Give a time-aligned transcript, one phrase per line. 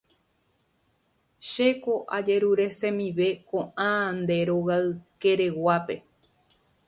[1.49, 3.89] Chéko ajeruresemive ko'ã
[4.19, 5.95] nde rogaykereguápe